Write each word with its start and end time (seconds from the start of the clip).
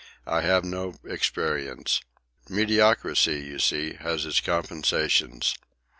I 0.25 0.41
have 0.41 0.63
no 0.65 0.95
experience. 1.05 2.01
Mediocrity, 2.49 3.39
you 3.41 3.59
see, 3.59 3.93
has 3.99 4.25
its 4.25 4.39
compensations." 4.39 5.53